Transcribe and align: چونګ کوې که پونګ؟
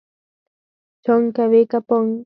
چونګ 1.03 1.25
کوې 1.35 1.61
که 1.71 1.79
پونګ؟ 1.87 2.11